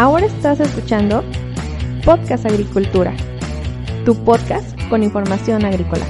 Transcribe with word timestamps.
Ahora 0.00 0.24
estás 0.24 0.58
escuchando 0.60 1.22
Podcast 2.06 2.46
Agricultura, 2.46 3.14
tu 4.06 4.14
podcast 4.24 4.66
con 4.88 5.02
información 5.02 5.62
agrícola. 5.66 6.06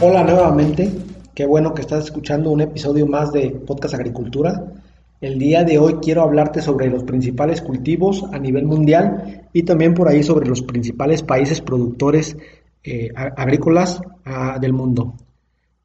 Hola 0.00 0.22
nuevamente, 0.22 0.92
qué 1.34 1.46
bueno 1.46 1.74
que 1.74 1.80
estás 1.80 2.04
escuchando 2.04 2.52
un 2.52 2.60
episodio 2.60 3.08
más 3.08 3.32
de 3.32 3.50
Podcast 3.50 3.94
Agricultura. 3.94 4.72
El 5.20 5.38
día 5.38 5.64
de 5.64 5.78
hoy 5.78 5.96
quiero 6.00 6.22
hablarte 6.22 6.62
sobre 6.62 6.88
los 6.88 7.04
principales 7.04 7.60
cultivos 7.60 8.24
a 8.32 8.38
nivel 8.38 8.64
mundial 8.64 9.48
y 9.52 9.64
también 9.64 9.92
por 9.92 10.08
ahí 10.08 10.22
sobre 10.22 10.48
los 10.48 10.62
principales 10.62 11.22
países 11.22 11.60
productores 11.60 12.38
eh, 12.82 13.10
agrícolas 13.14 14.00
del 14.60 14.72
mundo. 14.72 15.14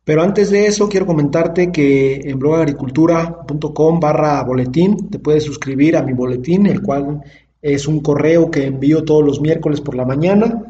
Pero 0.06 0.22
antes 0.22 0.52
de 0.52 0.68
eso 0.68 0.88
quiero 0.88 1.06
comentarte 1.06 1.70
que 1.70 2.22
en 2.24 2.40
blogagricultura.com 2.40 4.00
barra 4.00 4.42
boletín 4.44 5.10
te 5.10 5.20
puedes 5.20 5.44
suscribir 5.44 5.98
a 5.98 6.04
mi 6.04 6.14
boletín, 6.14 6.68
el 6.68 6.82
cual 6.82 7.22
es 7.62 7.88
un 7.88 8.00
correo 8.00 8.50
que 8.50 8.68
envío 8.68 9.04
todos 9.04 9.26
los 9.26 9.42
miércoles 9.42 9.82
por 9.82 9.96
la 9.96 10.06
mañana, 10.06 10.64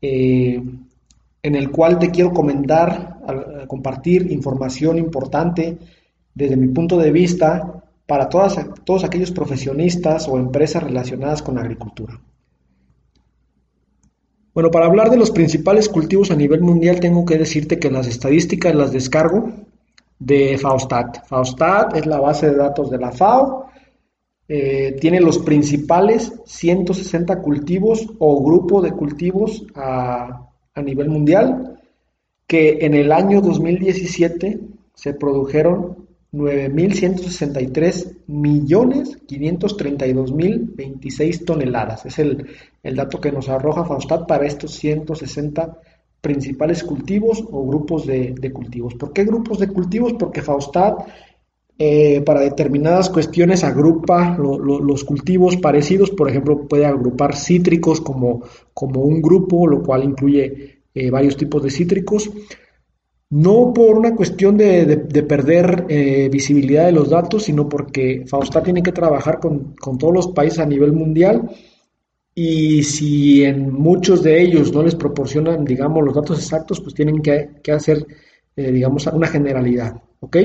eh, 0.00 0.62
en 1.42 1.54
el 1.56 1.70
cual 1.72 1.98
te 1.98 2.12
quiero 2.12 2.32
comentar, 2.32 3.18
compartir 3.66 4.30
información 4.30 4.98
importante 4.98 5.76
desde 6.34 6.56
mi 6.56 6.68
punto 6.68 6.98
de 6.98 7.10
vista 7.10 7.81
para 8.06 8.28
todas, 8.28 8.58
todos 8.84 9.04
aquellos 9.04 9.30
profesionistas 9.30 10.28
o 10.28 10.38
empresas 10.38 10.82
relacionadas 10.82 11.42
con 11.42 11.54
la 11.54 11.62
agricultura. 11.62 12.20
Bueno, 14.54 14.70
para 14.70 14.86
hablar 14.86 15.10
de 15.10 15.16
los 15.16 15.30
principales 15.30 15.88
cultivos 15.88 16.30
a 16.30 16.36
nivel 16.36 16.60
mundial 16.60 17.00
tengo 17.00 17.24
que 17.24 17.38
decirte 17.38 17.78
que 17.78 17.90
las 17.90 18.06
estadísticas 18.06 18.74
las 18.74 18.92
descargo 18.92 19.50
de 20.18 20.58
FAOSTAT. 20.58 21.26
FAOSTAT 21.26 21.96
es 21.96 22.06
la 22.06 22.20
base 22.20 22.50
de 22.50 22.56
datos 22.56 22.90
de 22.90 22.98
la 22.98 23.12
FAO, 23.12 23.66
eh, 24.46 24.96
tiene 25.00 25.20
los 25.20 25.38
principales 25.38 26.32
160 26.44 27.40
cultivos 27.40 28.06
o 28.18 28.44
grupo 28.44 28.82
de 28.82 28.92
cultivos 28.92 29.64
a, 29.74 30.48
a 30.74 30.82
nivel 30.82 31.08
mundial 31.08 31.80
que 32.46 32.78
en 32.82 32.92
el 32.92 33.12
año 33.12 33.40
2017 33.40 34.60
se 34.94 35.14
produjeron 35.14 36.06
9.163 36.32 38.24
millones 38.26 39.18
532 39.26 40.32
mil 40.32 40.72
26 40.74 41.44
toneladas. 41.44 42.06
Es 42.06 42.18
el, 42.18 42.46
dato 42.82 43.20
que 43.20 43.30
nos 43.30 43.48
arroja 43.48 43.84
Faustat 43.84 44.26
para 44.26 44.46
estos 44.46 44.72
160 44.72 45.78
principales 46.22 46.84
cultivos 46.84 47.44
o 47.50 47.66
grupos 47.66 48.06
de, 48.06 48.52
cultivos. 48.52 48.94
¿Por 48.94 49.12
qué 49.12 49.24
grupos 49.24 49.58
de 49.58 49.68
cultivos? 49.68 50.14
Porque 50.14 50.40
Faustat 50.40 51.06
eh, 51.78 52.22
para 52.22 52.40
determinadas 52.40 53.10
cuestiones 53.10 53.64
agrupa 53.64 54.36
los 54.38 55.04
cultivos 55.04 55.56
parecidos, 55.56 56.10
por 56.10 56.30
ejemplo, 56.30 56.66
puede 56.66 56.86
agrupar 56.86 57.36
cítricos 57.36 58.00
como, 58.00 58.42
como 58.72 59.02
un 59.02 59.20
grupo, 59.20 59.66
lo 59.66 59.82
cual 59.82 60.04
incluye 60.04 60.82
eh, 60.94 61.10
varios 61.10 61.36
tipos 61.36 61.62
de 61.62 61.70
cítricos 61.70 62.30
no 63.32 63.72
por 63.72 63.96
una 63.96 64.14
cuestión 64.14 64.58
de, 64.58 65.24
perder 65.26 65.86
eh, 65.88 66.28
visibilidad 66.30 66.84
de 66.84 66.92
los 66.92 67.08
datos, 67.08 67.44
sino 67.44 67.66
porque 67.66 68.24
Faustat 68.26 68.64
tiene 68.64 68.82
que 68.82 68.92
trabajar 68.92 69.40
con, 69.40 69.74
todos 69.98 70.12
los 70.12 70.28
países 70.28 70.58
a 70.58 70.66
nivel 70.66 70.92
mundial 70.92 71.50
y 72.34 72.82
si 72.82 73.42
en 73.42 73.72
muchos 73.72 74.22
de 74.22 74.42
ellos 74.42 74.70
no 74.74 74.82
les 74.82 74.94
proporcionan, 74.94 75.64
digamos, 75.64 76.04
los 76.04 76.14
datos 76.14 76.38
exactos, 76.38 76.82
pues 76.82 76.94
tienen 76.94 77.22
que, 77.22 77.72
hacer, 77.72 78.06
eh, 78.54 78.70
digamos, 78.70 79.06
una 79.06 79.28
generalidad, 79.28 79.94
¿ok? 80.20 80.36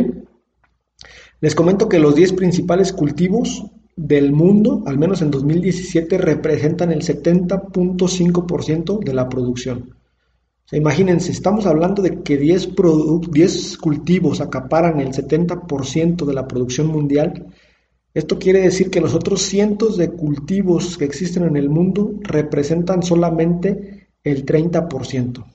Les 1.41 1.55
comento 1.55 1.89
que 1.89 1.99
los 1.99 2.15
10 2.15 2.33
principales 2.33 2.93
cultivos 2.93 3.65
del 3.97 4.31
mundo, 4.31 4.83
al 4.85 4.97
menos 4.97 5.21
en 5.21 5.29
2017, 5.29 6.17
representan 6.19 6.93
el 6.93 7.01
70.5% 7.01 9.03
de 9.03 9.13
la 9.13 9.27
producción 9.27 9.96
imagínense, 10.71 11.31
estamos 11.31 11.65
hablando 11.65 12.01
de 12.01 12.23
que 12.23 12.37
10, 12.37 12.69
10 13.29 13.77
cultivos 13.77 14.41
acaparan 14.41 14.99
el 14.99 15.13
70% 15.13 16.25
de 16.25 16.33
la 16.33 16.47
producción 16.47 16.87
mundial. 16.87 17.47
Esto 18.13 18.37
quiere 18.37 18.61
decir 18.61 18.89
que 18.89 18.99
los 18.99 19.13
otros 19.13 19.43
cientos 19.43 19.95
de 19.95 20.09
cultivos 20.09 20.97
que 20.97 21.05
existen 21.05 21.43
en 21.43 21.55
el 21.55 21.69
mundo 21.69 22.15
representan 22.21 23.01
solamente 23.01 24.09
el 24.23 24.45
30%. 24.45 25.45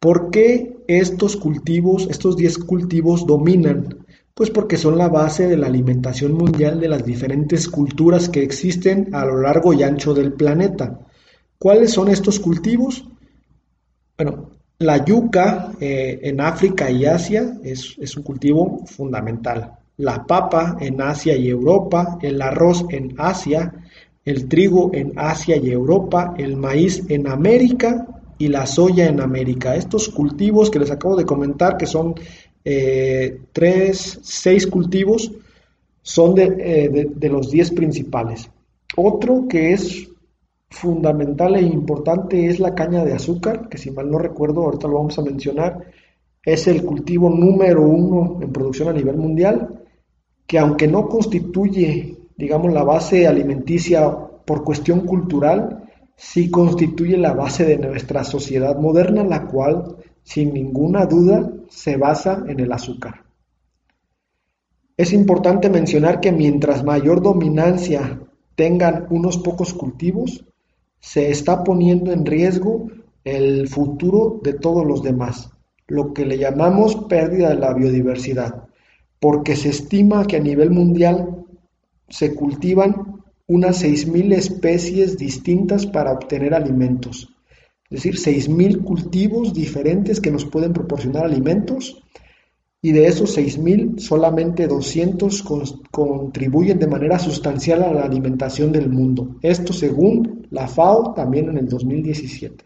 ¿Por 0.00 0.30
qué 0.30 0.78
estos 0.86 1.36
cultivos, 1.36 2.06
estos 2.08 2.36
10 2.36 2.58
cultivos 2.58 3.26
dominan? 3.26 4.06
Pues 4.32 4.50
porque 4.50 4.76
son 4.76 4.96
la 4.96 5.08
base 5.08 5.48
de 5.48 5.56
la 5.56 5.66
alimentación 5.66 6.32
mundial 6.32 6.80
de 6.80 6.88
las 6.88 7.04
diferentes 7.04 7.68
culturas 7.68 8.28
que 8.28 8.42
existen 8.42 9.12
a 9.12 9.24
lo 9.24 9.40
largo 9.40 9.74
y 9.74 9.82
ancho 9.82 10.14
del 10.14 10.32
planeta. 10.32 11.00
¿Cuáles 11.58 11.90
son 11.90 12.08
estos 12.08 12.38
cultivos? 12.38 13.04
Bueno, 14.18 14.50
la 14.80 15.04
yuca 15.04 15.70
eh, 15.78 16.18
en 16.24 16.40
África 16.40 16.90
y 16.90 17.04
Asia 17.04 17.56
es, 17.62 18.16
un 18.16 18.24
cultivo 18.24 18.84
fundamental. 18.84 19.74
La 19.98 20.26
papa 20.26 20.76
en 20.80 21.00
Asia 21.00 21.36
y 21.36 21.48
Europa, 21.48 22.18
el 22.20 22.42
arroz 22.42 22.84
en 22.90 23.14
Asia, 23.16 23.72
el 24.24 24.48
trigo 24.48 24.90
en 24.92 25.12
Asia 25.14 25.54
y 25.56 25.70
Europa, 25.70 26.34
el 26.36 26.56
maíz 26.56 27.04
en 27.08 27.28
América 27.28 28.08
y 28.38 28.48
la 28.48 28.66
soya 28.66 29.06
en 29.06 29.20
América. 29.20 29.76
Estos 29.76 30.08
cultivos 30.08 30.68
que 30.68 30.80
les 30.80 30.90
acabo 30.90 31.14
de 31.14 31.24
comentar, 31.24 31.76
que 31.76 31.86
son 31.86 32.16
eh, 32.64 33.42
tres, 33.52 34.18
seis 34.24 34.66
cultivos, 34.66 35.30
son 36.02 36.34
de, 36.34 36.56
eh, 36.58 37.08
de 37.08 37.28
los 37.28 37.52
diez 37.52 37.70
principales. 37.70 38.50
Otro 38.96 39.46
que 39.48 39.74
es 39.74 40.08
fundamental 40.70 41.56
e 41.56 41.62
importante 41.62 42.46
es 42.46 42.60
la 42.60 42.74
caña 42.74 43.04
de 43.04 43.14
azúcar, 43.14 43.68
que 43.68 43.78
si 43.78 43.90
mal 43.90 44.10
no 44.10 44.18
recuerdo, 44.18 44.64
ahorita 44.64 44.88
lo 44.88 44.94
vamos 44.94 45.18
a 45.18 45.22
mencionar, 45.22 45.86
es 46.42 46.66
el 46.66 46.84
cultivo 46.84 47.30
número 47.30 47.82
uno 47.82 48.38
en 48.40 48.52
producción 48.52 48.88
a 48.88 48.92
nivel 48.92 49.16
mundial, 49.16 49.84
que 50.46 50.58
aunque 50.58 50.86
no 50.88 51.08
constituye, 51.08 52.16
digamos, 52.36 52.72
la 52.72 52.84
base 52.84 53.26
alimenticia 53.26 54.08
por 54.44 54.64
cuestión 54.64 55.00
cultural, 55.00 55.84
sí 56.16 56.50
constituye 56.50 57.16
la 57.16 57.32
base 57.32 57.64
de 57.64 57.78
nuestra 57.78 58.24
sociedad 58.24 58.78
moderna, 58.78 59.24
la 59.24 59.46
cual, 59.46 59.96
sin 60.22 60.52
ninguna 60.52 61.06
duda, 61.06 61.50
se 61.68 61.96
basa 61.96 62.44
en 62.46 62.60
el 62.60 62.72
azúcar. 62.72 63.24
Es 64.96 65.12
importante 65.12 65.70
mencionar 65.70 66.20
que 66.20 66.32
mientras 66.32 66.82
mayor 66.82 67.22
dominancia 67.22 68.20
tengan 68.56 69.06
unos 69.10 69.38
pocos 69.38 69.72
cultivos, 69.74 70.44
se 71.00 71.30
está 71.30 71.64
poniendo 71.64 72.12
en 72.12 72.26
riesgo 72.26 72.88
el 73.24 73.68
futuro 73.68 74.40
de 74.42 74.54
todos 74.54 74.86
los 74.86 75.02
demás, 75.02 75.50
lo 75.86 76.12
que 76.12 76.26
le 76.26 76.38
llamamos 76.38 76.96
pérdida 77.08 77.50
de 77.50 77.56
la 77.56 77.74
biodiversidad, 77.74 78.64
porque 79.20 79.56
se 79.56 79.70
estima 79.70 80.26
que 80.26 80.36
a 80.36 80.40
nivel 80.40 80.70
mundial 80.70 81.44
se 82.08 82.34
cultivan 82.34 83.22
unas 83.46 83.82
6.000 83.82 84.34
especies 84.34 85.16
distintas 85.16 85.86
para 85.86 86.12
obtener 86.12 86.54
alimentos, 86.54 87.34
es 87.90 88.02
decir, 88.02 88.16
6.000 88.16 88.84
cultivos 88.84 89.54
diferentes 89.54 90.20
que 90.20 90.30
nos 90.30 90.44
pueden 90.44 90.72
proporcionar 90.72 91.24
alimentos 91.24 92.02
y 92.80 92.92
de 92.92 93.06
esos 93.06 93.36
6.000 93.36 93.98
solamente 93.98 94.68
200 94.68 95.44
contribuyen 95.90 96.78
de 96.78 96.86
manera 96.86 97.18
sustancial 97.18 97.82
a 97.82 97.92
la 97.92 98.02
alimentación 98.02 98.70
del 98.70 98.88
mundo. 98.88 99.36
Esto 99.42 99.72
según 99.72 100.46
la 100.50 100.68
FAO 100.68 101.12
también 101.12 101.48
en 101.48 101.58
el 101.58 101.68
2017. 101.68 102.64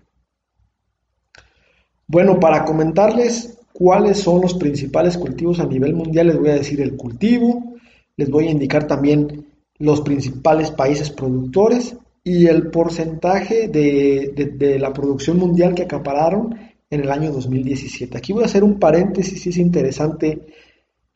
Bueno, 2.06 2.38
para 2.38 2.64
comentarles 2.64 3.58
cuáles 3.72 4.18
son 4.18 4.42
los 4.42 4.54
principales 4.54 5.16
cultivos 5.16 5.60
a 5.60 5.66
nivel 5.66 5.94
mundial, 5.94 6.26
les 6.26 6.38
voy 6.38 6.50
a 6.50 6.54
decir 6.54 6.82
el 6.82 6.94
cultivo, 6.94 7.76
les 8.16 8.28
voy 8.28 8.48
a 8.48 8.50
indicar 8.50 8.86
también 8.86 9.46
los 9.78 10.02
principales 10.02 10.70
países 10.72 11.10
productores 11.10 11.96
y 12.22 12.46
el 12.46 12.70
porcentaje 12.70 13.68
de, 13.68 14.52
de 14.56 14.78
la 14.78 14.92
producción 14.92 15.38
mundial 15.38 15.74
que 15.74 15.82
acapararon 15.84 16.54
en 16.92 17.00
el 17.00 17.10
año 17.10 17.32
2017. 17.32 18.18
Aquí 18.18 18.34
voy 18.34 18.42
a 18.42 18.46
hacer 18.46 18.62
un 18.62 18.78
paréntesis, 18.78 19.40
si 19.40 19.48
es 19.48 19.56
interesante 19.56 20.42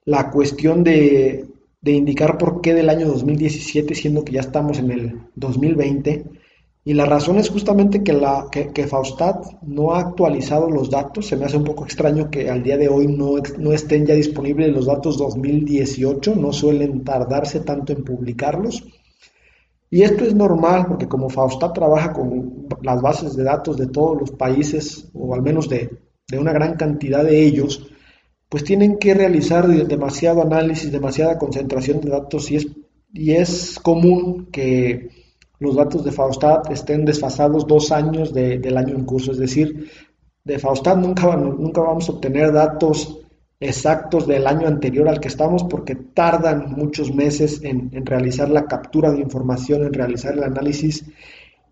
la 0.07 0.31
cuestión 0.31 0.83
de, 0.83 1.45
indicar 1.85 2.39
por 2.39 2.63
qué 2.63 2.73
del 2.73 2.89
año 2.89 3.07
2017, 3.07 3.95
siendo 3.95 4.25
que 4.25 4.33
ya 4.33 4.41
estamos 4.41 4.79
en 4.79 4.91
el 4.91 5.21
2020. 5.35 6.25
Y 6.83 6.95
la 6.95 7.05
razón 7.05 7.37
es 7.37 7.51
justamente 7.51 8.03
que, 8.03 8.15
la, 8.15 8.47
Faustat 8.89 9.45
no 9.63 9.93
ha 9.93 10.01
actualizado 10.01 10.71
los 10.71 10.89
datos. 10.89 11.27
Se 11.27 11.37
me 11.37 11.45
hace 11.45 11.59
un 11.59 11.65
poco 11.65 11.85
extraño 11.85 12.31
que 12.31 12.49
al 12.49 12.63
día 12.63 12.79
de 12.79 12.89
hoy 12.89 13.07
no 13.09 13.73
estén 13.73 14.07
ya 14.07 14.15
disponibles 14.15 14.73
los 14.73 14.87
datos 14.87 15.19
2018. 15.19 16.37
No 16.37 16.55
suelen 16.55 17.05
tardarse 17.05 17.61
tanto 17.61 17.93
en 17.93 18.03
publicarlos. 18.03 18.83
Y 19.91 20.03
esto 20.03 20.25
es 20.25 20.35
normal 20.35 20.87
porque 20.89 21.09
como 21.09 21.29
Faustat 21.29 21.75
trabaja 21.75 22.13
con 22.13 22.67
las 22.83 23.01
bases 23.01 23.37
de 23.37 23.45
datos 23.45 23.77
de 23.77 23.87
todos 23.87 24.19
los 24.21 24.31
países, 24.33 25.09
o 25.15 25.35
al 25.35 25.43
menos 25.43 25.69
de, 25.69 25.91
una 26.37 26.53
gran 26.53 26.75
cantidad 26.77 27.23
de 27.23 27.45
ellos, 27.45 27.89
pues 28.49 28.65
tienen 28.65 28.99
que 28.99 29.15
realizar 29.15 29.67
demasiado 29.67 30.43
análisis, 30.43 30.91
demasiada 30.91 31.39
concentración 31.39 32.01
de 32.01 32.11
datos 32.11 32.51
y 32.51 32.57
es, 32.57 32.67
y 33.13 33.33
es 33.33 33.79
común 33.81 34.49
que 34.51 35.11
los 35.59 35.77
datos 35.77 36.05
de 36.05 36.13
Faustat 36.13 36.71
estén 36.71 37.05
desfasados 37.05 37.67
dos 37.67 37.93
años 37.93 38.33
del 38.33 38.77
año 38.77 38.95
en 38.95 39.05
curso. 39.05 39.33
Es 39.33 39.39
decir, 39.39 39.89
de 40.45 40.59
Faustat 40.59 40.99
nunca, 40.99 41.37
nunca 41.37 41.81
vamos 41.81 42.09
a 42.09 42.13
obtener 42.13 42.53
datos 42.53 43.26
exactos 43.59 44.27
del 44.27 44.47
año 44.47 44.69
anterior 44.69 45.09
al 45.09 45.21
que 45.21 45.29
estamos 45.29 45.65
porque 45.65 45.95
tardan 45.95 46.73
muchos 46.77 47.15
meses 47.15 47.61
en, 47.63 47.91
realizar 48.05 48.49
la 48.51 48.67
captura 48.67 49.11
de 49.11 49.21
información, 49.21 49.85
en 49.85 49.95
realizar 49.95 50.35
el 50.35 50.45
análisis 50.45 51.05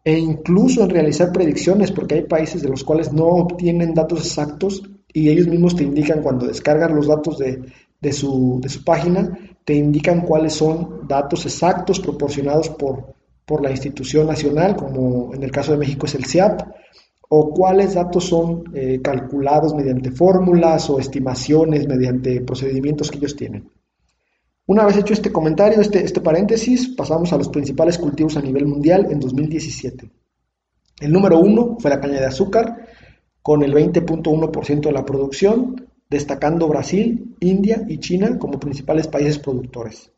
e 0.03 0.19
incluso 0.19 0.83
en 0.83 0.91
realizar 0.91 1.33
predicciones 1.33 1.93
porque 1.93 2.15
hay 2.15 2.23
países 2.23 2.63
de 2.63 2.69
los 2.69 2.85
cuales 2.85 3.13
no 3.13 3.27
obtienen 3.27 3.95
datos 3.95 4.21
exactos 4.21 4.83
y 5.13 5.29
ellos 5.29 5.47
mismos 5.47 5.77
te 5.77 5.85
indican 5.85 6.23
cuando 6.23 6.47
descargan 6.47 6.95
los 6.95 7.07
datos 7.07 7.39
de, 7.39 8.13
su, 8.13 8.59
de 8.61 8.69
su 8.69 8.83
página, 8.83 9.39
te 9.65 9.75
indican 9.75 10.23
cuáles 10.23 10.55
son 10.55 11.07
datos 11.07 11.47
exactos 11.47 12.01
proporcionados 12.01 12.69
por, 12.71 13.15
por 13.45 13.63
la 13.63 13.71
institución 13.71 14.27
nacional, 14.27 14.75
como 14.75 15.33
en 15.33 15.43
el 15.43 15.53
caso 15.53 15.73
de 15.73 15.79
México 15.79 16.07
es 16.07 16.15
el 16.17 16.25
CIAP, 16.25 16.63
o 17.37 17.51
cuáles 17.51 17.95
datos 17.95 18.25
son 18.27 18.63
eh, 18.75 19.01
calculados 19.03 19.75
mediante 19.75 20.13
fórmulas 20.13 20.89
o 20.89 21.01
estimaciones 21.01 21.89
mediante 21.89 22.41
procedimientos 22.43 23.11
que 23.11 23.19
ellos 23.19 23.35
tienen. 23.35 23.69
Una 24.67 24.85
vez 24.85 24.97
hecho 24.97 25.15
este 25.15 25.33
comentario, 25.33 25.81
este, 25.81 26.05
este 26.05 26.21
paréntesis, 26.21 26.89
pasamos 26.91 27.33
a 27.33 27.37
los 27.37 27.49
principales 27.49 27.99
cultivos 27.99 28.37
a 28.37 28.41
nivel 28.41 28.67
mundial 28.67 29.09
en 29.11 29.19
2017. 29.19 30.09
El 31.01 31.13
número 31.13 31.41
uno 31.41 31.77
fue 31.81 31.91
la 31.91 32.01
caña 32.01 32.21
de 32.21 32.27
azúcar, 32.27 32.87
con 33.43 33.65
el 33.65 33.75
20.1% 33.75 34.81
de 34.81 34.93
la 34.93 35.05
producción, 35.05 35.89
destacando 36.09 36.69
Brasil, 36.69 37.35
India 37.41 37.85
y 37.89 37.99
China 37.99 38.39
como 38.39 38.61
principales 38.61 39.09
países 39.09 39.41
productores. 39.41 40.13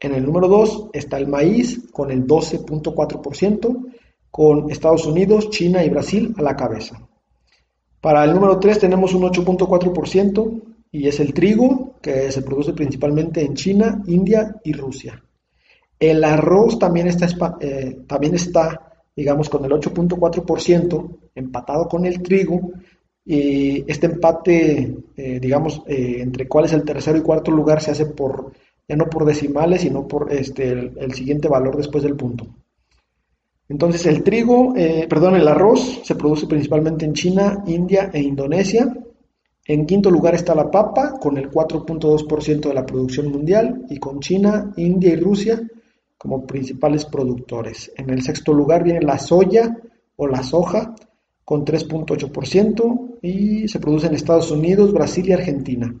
En 0.00 0.14
el 0.14 0.24
número 0.24 0.48
2 0.48 0.88
está 0.94 1.18
el 1.18 1.28
maíz 1.28 1.82
con 1.92 2.10
el 2.10 2.26
12.4%, 2.26 3.92
con 4.32 4.68
Estados 4.70 5.06
Unidos, 5.06 5.50
China 5.50 5.84
y 5.84 5.90
Brasil 5.90 6.34
a 6.36 6.42
la 6.42 6.56
cabeza. 6.56 7.00
Para 8.00 8.24
el 8.24 8.34
número 8.34 8.58
3 8.58 8.80
tenemos 8.80 9.14
un 9.14 9.22
8.4% 9.22 10.62
y 10.90 11.06
es 11.06 11.20
el 11.20 11.32
trigo, 11.32 11.94
que 12.02 12.32
se 12.32 12.42
produce 12.42 12.72
principalmente 12.72 13.44
en 13.44 13.54
China, 13.54 14.02
India 14.08 14.56
y 14.64 14.72
Rusia. 14.72 15.22
El 16.00 16.24
arroz 16.24 16.80
también 16.80 17.06
está, 17.06 17.28
eh, 17.60 17.98
también 18.08 18.34
está 18.34 18.92
digamos, 19.14 19.48
con 19.48 19.64
el 19.64 19.72
8.4%, 19.72 21.18
empatado 21.34 21.88
con 21.88 22.06
el 22.06 22.22
trigo. 22.22 22.72
Y 23.24 23.84
este 23.90 24.06
empate, 24.06 24.96
eh, 25.16 25.38
digamos, 25.40 25.82
eh, 25.86 26.16
entre 26.20 26.48
cuál 26.48 26.64
es 26.64 26.72
el 26.72 26.84
tercero 26.84 27.18
y 27.18 27.22
cuarto 27.22 27.50
lugar 27.50 27.80
se 27.80 27.92
hace 27.92 28.06
por, 28.06 28.52
ya 28.88 28.96
no 28.96 29.08
por 29.08 29.24
decimales, 29.24 29.82
sino 29.82 30.08
por 30.08 30.32
este, 30.32 30.70
el 30.70 31.12
siguiente 31.12 31.48
valor 31.48 31.76
después 31.76 32.02
del 32.02 32.16
punto. 32.16 32.46
Entonces 33.68 34.06
el 34.06 34.22
trigo, 34.22 34.74
eh, 34.76 35.06
perdón, 35.08 35.36
el 35.36 35.48
arroz 35.48 36.00
se 36.04 36.14
produce 36.14 36.46
principalmente 36.46 37.04
en 37.04 37.14
China, 37.14 37.62
India 37.66 38.10
e 38.12 38.20
Indonesia. 38.20 38.92
En 39.64 39.86
quinto 39.86 40.10
lugar 40.10 40.34
está 40.34 40.54
la 40.54 40.70
papa 40.70 41.18
con 41.20 41.38
el 41.38 41.50
4.2% 41.50 42.68
de 42.68 42.74
la 42.74 42.84
producción 42.84 43.30
mundial 43.30 43.86
y 43.88 43.98
con 43.98 44.20
China, 44.20 44.72
India 44.76 45.12
y 45.12 45.16
Rusia 45.16 45.62
como 46.18 46.46
principales 46.46 47.04
productores. 47.04 47.90
En 47.96 48.10
el 48.10 48.22
sexto 48.22 48.52
lugar 48.52 48.84
viene 48.84 49.00
la 49.00 49.18
soya 49.18 49.76
o 50.16 50.26
la 50.26 50.42
soja 50.42 50.94
con 51.44 51.64
3.8% 51.64 53.18
y 53.22 53.68
se 53.68 53.80
produce 53.80 54.06
en 54.06 54.14
Estados 54.14 54.50
Unidos, 54.50 54.92
Brasil 54.92 55.28
y 55.28 55.32
Argentina. 55.32 55.94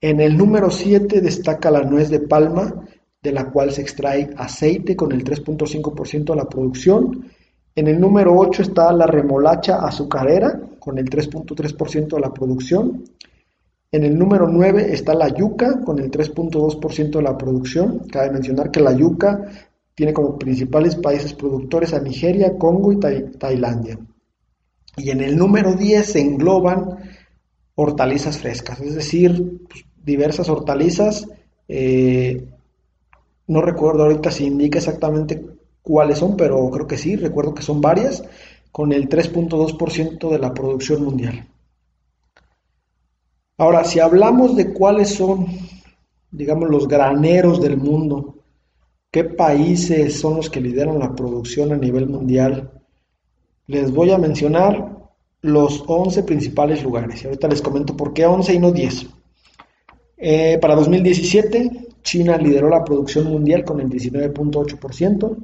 En 0.00 0.20
el 0.20 0.36
número 0.36 0.70
7 0.70 1.20
destaca 1.20 1.70
la 1.70 1.82
nuez 1.82 2.10
de 2.10 2.20
palma 2.20 2.84
de 3.24 3.32
la 3.32 3.50
cual 3.50 3.72
se 3.72 3.80
extrae 3.80 4.28
aceite 4.36 4.94
con 4.94 5.10
el 5.10 5.24
3.5% 5.24 6.24
de 6.24 6.36
la 6.36 6.44
producción. 6.44 7.24
En 7.74 7.88
el 7.88 7.98
número 7.98 8.36
8 8.36 8.62
está 8.62 8.92
la 8.92 9.06
remolacha 9.06 9.78
azucarera 9.78 10.60
con 10.78 10.98
el 10.98 11.08
3.3% 11.08 12.16
de 12.16 12.20
la 12.20 12.32
producción. 12.32 13.02
En 13.90 14.04
el 14.04 14.18
número 14.18 14.46
9 14.46 14.92
está 14.92 15.14
la 15.14 15.28
yuca 15.28 15.80
con 15.80 15.98
el 16.00 16.10
3.2% 16.10 17.10
de 17.10 17.22
la 17.22 17.38
producción. 17.38 18.00
Cabe 18.12 18.30
mencionar 18.30 18.70
que 18.70 18.80
la 18.80 18.92
yuca 18.92 19.40
tiene 19.94 20.12
como 20.12 20.38
principales 20.38 20.96
países 20.96 21.32
productores 21.32 21.94
a 21.94 22.00
Nigeria, 22.00 22.58
Congo 22.58 22.92
y 22.92 22.98
Tailandia. 22.98 23.98
Y 24.98 25.10
en 25.10 25.22
el 25.22 25.36
número 25.36 25.72
10 25.74 26.06
se 26.06 26.20
engloban 26.20 26.98
hortalizas 27.74 28.38
frescas, 28.38 28.80
es 28.80 28.94
decir, 28.94 29.60
pues, 29.68 29.84
diversas 30.04 30.48
hortalizas 30.48 31.26
eh, 31.66 32.46
no 33.46 33.60
recuerdo 33.60 34.04
ahorita 34.04 34.30
si 34.30 34.46
indica 34.46 34.78
exactamente 34.78 35.44
cuáles 35.82 36.18
son, 36.18 36.36
pero 36.36 36.70
creo 36.70 36.86
que 36.86 36.98
sí, 36.98 37.16
recuerdo 37.16 37.54
que 37.54 37.62
son 37.62 37.80
varias, 37.80 38.24
con 38.72 38.92
el 38.92 39.08
3.2% 39.08 40.30
de 40.30 40.38
la 40.38 40.52
producción 40.52 41.04
mundial. 41.04 41.46
Ahora, 43.56 43.84
si 43.84 44.00
hablamos 44.00 44.56
de 44.56 44.72
cuáles 44.72 45.14
son, 45.14 45.46
digamos, 46.30 46.68
los 46.68 46.88
graneros 46.88 47.60
del 47.60 47.76
mundo, 47.76 48.34
qué 49.12 49.22
países 49.22 50.18
son 50.18 50.36
los 50.36 50.50
que 50.50 50.60
lideran 50.60 50.98
la 50.98 51.14
producción 51.14 51.72
a 51.72 51.76
nivel 51.76 52.08
mundial, 52.08 52.72
les 53.68 53.92
voy 53.92 54.10
a 54.10 54.18
mencionar 54.18 54.94
los 55.42 55.84
11 55.86 56.24
principales 56.24 56.82
lugares. 56.82 57.24
Ahorita 57.24 57.46
les 57.46 57.62
comento 57.62 57.96
por 57.96 58.12
qué 58.12 58.26
11 58.26 58.54
y 58.54 58.58
no 58.58 58.72
10. 58.72 59.06
Eh, 60.16 60.58
para 60.60 60.74
2017, 60.74 61.70
China 62.04 62.36
lideró 62.36 62.68
la 62.68 62.84
producción 62.84 63.24
mundial 63.26 63.64
con 63.64 63.80
el 63.80 63.88
19.8%, 63.88 65.36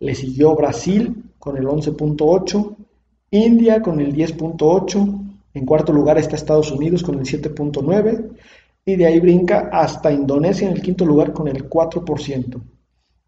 le 0.00 0.14
siguió 0.14 0.54
Brasil 0.54 1.24
con 1.38 1.58
el 1.58 1.66
11.8%, 1.66 2.76
India 3.32 3.82
con 3.82 4.00
el 4.00 4.14
10.8%, 4.14 5.26
en 5.52 5.66
cuarto 5.66 5.92
lugar 5.92 6.16
está 6.16 6.36
Estados 6.36 6.70
Unidos 6.70 7.02
con 7.02 7.18
el 7.18 7.26
7.9% 7.26 8.30
y 8.84 8.94
de 8.94 9.04
ahí 9.04 9.18
brinca 9.18 9.68
hasta 9.72 10.12
Indonesia 10.12 10.68
en 10.68 10.74
el 10.74 10.82
quinto 10.82 11.04
lugar 11.04 11.32
con 11.32 11.48
el 11.48 11.68
4%. 11.68 12.62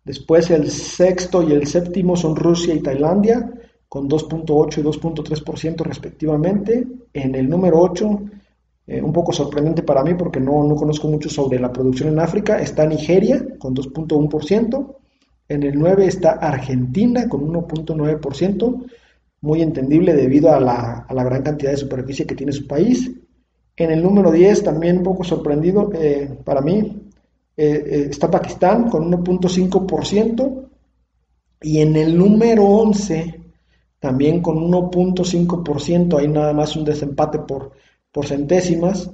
Después 0.05 0.51
el 0.51 0.71
sexto 0.71 1.43
y 1.43 1.53
el 1.53 1.67
séptimo 1.67 2.17
son 2.17 2.37
Rusia 2.37 2.75
y 2.75 2.81
Tailandia 2.81 3.53
con 3.89 4.09
2.8 4.09 4.79
y 4.79 4.83
2.3% 4.83 5.83
respectivamente. 5.83 6.87
En 7.13 7.35
el 7.35 7.49
número 7.49 7.81
8 7.81 8.21
eh, 8.89 9.03
un 9.03 9.13
poco 9.13 9.33
sorprendente 9.35 9.83
para 9.83 10.03
mí 10.03 10.15
porque 10.15 10.41
no, 10.41 10.65
no, 10.65 10.75
conozco 10.75 11.09
mucho 11.09 11.29
sobre 11.29 11.61
la 11.61 11.71
producción 11.71 12.09
en 12.09 12.21
África, 12.21 12.59
está 12.59 12.87
Nigeria 12.87 13.47
con 13.59 13.75
2.1%, 13.75 14.97
en 15.51 15.63
el 15.63 15.79
9 15.79 16.07
está 16.07 16.31
Argentina 16.33 17.29
con 17.29 17.47
1.9%, 17.53 18.87
muy 19.43 19.61
entendible 19.61 20.15
debido 20.15 20.51
a 20.55 20.59
la, 20.59 21.05
a 21.07 21.13
la, 21.13 21.23
gran 21.23 21.43
cantidad 21.43 21.71
de 21.71 21.77
superficie 21.77 22.27
que 22.27 22.35
tiene 22.35 22.53
su 22.53 22.67
país. 22.67 23.11
En 23.77 23.91
el 23.91 24.03
número 24.03 24.33
10, 24.33 24.65
también 24.65 24.99
un 24.99 25.03
poco 25.03 25.23
sorprendido 25.23 25.91
eh, 25.93 26.39
para 26.43 26.63
mí, 26.63 27.11
eh, 27.59 28.09
está 28.11 28.31
Pakistán 28.31 28.89
con 28.89 29.13
1.5%, 29.13 30.65
y 31.61 31.81
en 31.81 31.95
el 31.95 32.17
número 32.17 32.65
11, 32.65 33.39
también 34.01 34.41
con 34.41 34.57
1.5%, 34.57 36.19
hay 36.19 36.29
nada 36.29 36.55
más 36.55 36.75
un 36.75 36.85
desempate 36.85 37.41
por 37.41 37.73
por 38.19 38.27
centésimas 38.27 39.09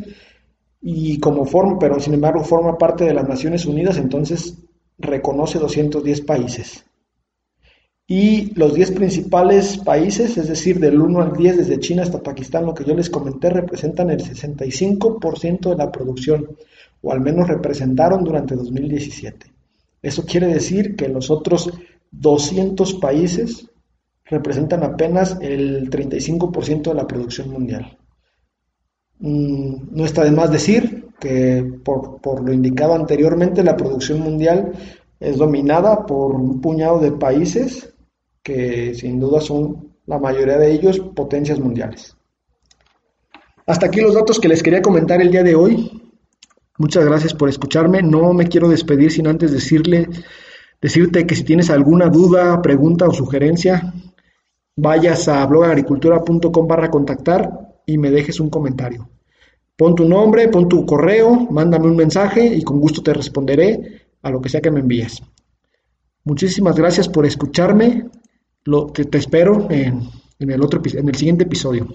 y 0.81 1.17
como 1.21 1.45
forma, 1.45 1.79
pero 1.79 1.97
sin 1.97 2.15
embargo 2.15 2.43
forma 2.43 2.77
parte 2.77 3.05
de 3.05 3.13
las 3.13 3.25
Naciones 3.25 3.65
Unidas, 3.65 3.97
entonces 3.97 4.57
reconoce 5.01 5.59
210 5.59 6.21
países. 6.21 6.85
Y 8.07 8.53
los 8.55 8.73
10 8.73 8.91
principales 8.91 9.77
países, 9.77 10.37
es 10.37 10.47
decir, 10.49 10.79
del 10.79 10.99
1 10.99 11.21
al 11.21 11.33
10, 11.33 11.57
desde 11.57 11.79
China 11.79 12.03
hasta 12.03 12.21
Pakistán, 12.21 12.65
lo 12.65 12.73
que 12.73 12.83
yo 12.83 12.93
les 12.93 13.09
comenté, 13.09 13.49
representan 13.49 14.09
el 14.09 14.19
65% 14.19 15.69
de 15.69 15.75
la 15.77 15.91
producción, 15.91 16.57
o 17.01 17.13
al 17.13 17.21
menos 17.21 17.47
representaron 17.47 18.23
durante 18.23 18.55
2017. 18.55 19.47
Eso 20.01 20.25
quiere 20.25 20.47
decir 20.47 20.95
que 20.95 21.07
los 21.07 21.29
otros 21.31 21.69
200 22.11 22.95
países 22.95 23.69
representan 24.25 24.83
apenas 24.83 25.37
el 25.41 25.89
35% 25.89 26.89
de 26.89 26.95
la 26.95 27.07
producción 27.07 27.49
mundial. 27.49 27.97
Mm, 29.19 29.95
no 29.95 30.05
está 30.05 30.23
de 30.23 30.31
más 30.31 30.51
decir 30.51 31.00
que 31.21 31.63
por, 31.85 32.19
por 32.19 32.43
lo 32.43 32.51
indicado 32.51 32.95
anteriormente, 32.95 33.63
la 33.63 33.77
producción 33.77 34.19
mundial 34.19 34.73
es 35.19 35.37
dominada 35.37 36.05
por 36.05 36.33
un 36.33 36.59
puñado 36.59 36.99
de 36.99 37.11
países 37.11 37.93
que 38.41 38.95
sin 38.95 39.19
duda 39.19 39.39
son 39.39 39.93
la 40.07 40.17
mayoría 40.17 40.57
de 40.57 40.71
ellos 40.71 40.99
potencias 40.99 41.59
mundiales. 41.59 42.17
Hasta 43.67 43.85
aquí 43.85 44.01
los 44.01 44.15
datos 44.15 44.39
que 44.39 44.49
les 44.49 44.63
quería 44.63 44.81
comentar 44.81 45.21
el 45.21 45.31
día 45.31 45.43
de 45.43 45.55
hoy. 45.55 46.11
Muchas 46.79 47.05
gracias 47.05 47.35
por 47.35 47.47
escucharme. 47.47 48.01
No 48.01 48.33
me 48.33 48.47
quiero 48.47 48.67
despedir 48.67 49.11
sin 49.11 49.27
antes 49.27 49.51
decirle, 49.51 50.09
decirte 50.81 51.27
que 51.27 51.35
si 51.35 51.43
tienes 51.43 51.69
alguna 51.69 52.09
duda, 52.09 52.59
pregunta 52.63 53.07
o 53.07 53.13
sugerencia, 53.13 53.93
vayas 54.75 55.27
a 55.27 55.45
blogagricultura.com 55.45 56.67
barra 56.67 56.89
contactar 56.89 57.75
y 57.85 57.99
me 57.99 58.09
dejes 58.09 58.39
un 58.39 58.49
comentario. 58.49 59.07
Pon 59.75 59.95
tu 59.95 60.07
nombre, 60.07 60.47
pon 60.49 60.67
tu 60.67 60.85
correo, 60.85 61.47
mándame 61.49 61.87
un 61.87 61.95
mensaje 61.95 62.45
y 62.45 62.61
con 62.63 62.79
gusto 62.79 63.01
te 63.01 63.13
responderé 63.13 64.01
a 64.21 64.29
lo 64.29 64.41
que 64.41 64.49
sea 64.49 64.61
que 64.61 64.71
me 64.71 64.79
envíes. 64.79 65.21
Muchísimas 66.23 66.75
gracias 66.75 67.09
por 67.09 67.25
escucharme. 67.25 68.09
Te, 68.93 69.17
espero 69.17 69.67
en, 69.71 70.03
el 70.39 70.61
otro, 70.61 70.81
en 70.93 71.09
el 71.09 71.15
siguiente 71.15 71.45
episodio. 71.45 71.87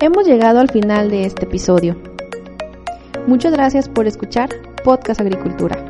Hemos 0.00 0.26
llegado 0.26 0.60
al 0.60 0.70
final 0.70 1.10
de 1.10 1.24
este 1.24 1.44
episodio. 1.44 1.96
Muchas 3.26 3.52
gracias 3.52 3.88
por 3.88 4.06
escuchar 4.06 4.48
Podcast 4.84 5.20
Agricultura. 5.20 5.87